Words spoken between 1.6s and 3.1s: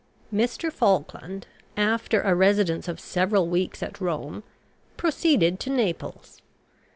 after a residence of